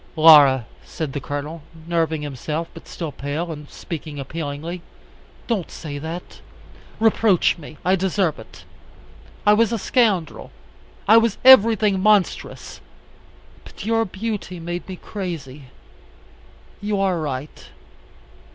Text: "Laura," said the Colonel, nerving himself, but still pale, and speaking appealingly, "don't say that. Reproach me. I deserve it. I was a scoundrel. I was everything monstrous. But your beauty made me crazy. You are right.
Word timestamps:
"Laura," 0.15 0.65
said 0.83 1.13
the 1.13 1.19
Colonel, 1.19 1.61
nerving 1.85 2.23
himself, 2.23 2.67
but 2.73 2.87
still 2.87 3.11
pale, 3.11 3.51
and 3.51 3.69
speaking 3.69 4.17
appealingly, 4.19 4.81
"don't 5.45 5.69
say 5.69 5.99
that. 5.99 6.41
Reproach 6.99 7.59
me. 7.59 7.77
I 7.85 7.95
deserve 7.95 8.39
it. 8.39 8.63
I 9.45 9.53
was 9.53 9.71
a 9.71 9.77
scoundrel. 9.77 10.49
I 11.07 11.17
was 11.17 11.37
everything 11.45 11.99
monstrous. 12.01 12.81
But 13.63 13.85
your 13.85 14.03
beauty 14.05 14.59
made 14.59 14.89
me 14.89 14.95
crazy. 14.95 15.65
You 16.81 16.99
are 16.99 17.19
right. 17.19 17.67